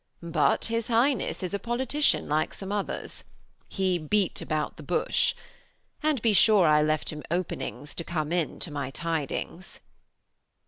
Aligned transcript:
But 0.23 0.65
his 0.65 0.87
Highness 0.87 1.43
is 1.43 1.53
a 1.53 1.59
politician 1.59 2.27
like 2.27 2.55
some 2.55 2.71
others. 2.71 3.23
He 3.67 3.99
beat 3.99 4.41
about 4.41 4.75
the 4.77 4.81
bush. 4.81 5.35
And 6.01 6.19
be 6.23 6.33
sure 6.33 6.65
I 6.65 6.81
left 6.81 7.11
him 7.11 7.21
openings 7.29 7.93
to 7.93 8.03
come 8.03 8.31
in 8.31 8.59
to 8.61 8.71
my 8.71 8.89
tidings.' 8.89 9.79